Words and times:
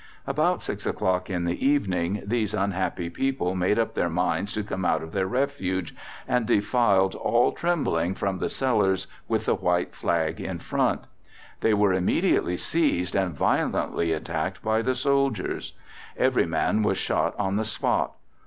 About 0.25 0.63
6 0.63 0.87
o'clock 0.87 1.29
in 1.29 1.45
the 1.45 1.63
evening 1.63 2.23
these 2.25 2.55
unhappy 2.55 3.07
people 3.07 3.53
made 3.53 3.77
up 3.77 3.93
their 3.93 4.09
minds 4.09 4.51
to 4.53 4.63
come 4.63 4.83
out 4.83 5.03
of 5.03 5.11
their 5.11 5.27
refuge, 5.27 5.93
and 6.27 6.47
defiled 6.47 7.13
all 7.13 7.51
trembling 7.51 8.15
from 8.15 8.39
the 8.39 8.49
cellars 8.49 9.05
with 9.27 9.45
the 9.45 9.53
white 9.53 9.93
flag 9.93 10.39
in 10.41 10.57
front. 10.57 11.01
They 11.59 11.75
were 11.75 11.93
immediately 11.93 12.57
seized 12.57 13.13
and 13.13 13.35
violently 13.35 14.11
attacked 14.11 14.63
by 14.63 14.81
the 14.81 14.95
soldiers. 14.95 15.73
Every 16.17 16.47
man 16.47 16.81
was 16.81 16.97
shot 16.97 17.35
on 17.37 17.57
the 17.57 17.63
spot. 17.63 18.13